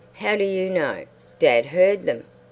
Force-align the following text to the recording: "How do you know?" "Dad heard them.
"How 0.13 0.35
do 0.35 0.43
you 0.43 0.71
know?" 0.71 1.05
"Dad 1.37 1.67
heard 1.67 2.07
them. 2.07 2.23